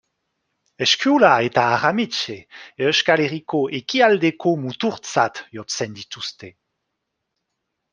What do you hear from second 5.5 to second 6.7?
jotzen dituzte.